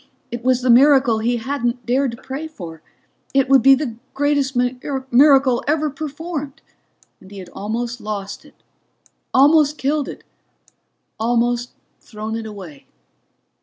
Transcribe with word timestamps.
It 0.31 0.43
was 0.43 0.63
the 0.63 0.71
miracle 0.71 1.19
he 1.19 1.37
hadn't 1.37 1.85
dared 1.85 2.19
pray 2.23 2.47
for. 2.47 2.81
It 3.35 3.47
would 3.49 3.61
be 3.61 3.75
the 3.75 3.97
greatest 4.15 4.55
miracle 4.55 5.63
ever 5.67 5.91
performed, 5.91 6.59
and 7.19 7.29
he 7.29 7.37
had 7.37 7.49
almost 7.49 8.01
lost 8.01 8.43
it, 8.43 8.55
almost 9.31 9.77
killed 9.77 10.07
it, 10.07 10.23
almost 11.19 11.73
thrown 11.99 12.35
it 12.35 12.47
away. 12.47 12.87